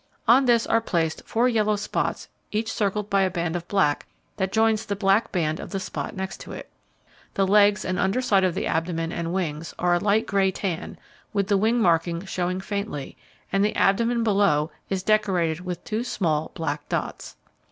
[0.27, 4.07] On this are placed four large yellow spots each circled by a band of black
[4.37, 6.71] that joins the black band of the spot next to it.
[7.35, 10.97] The legs and under side of the abdomen and wings are a light grey tan,
[11.33, 13.15] with the wing markings showing faintly,
[13.51, 17.35] and the abdomen below is decorated with two small black dots.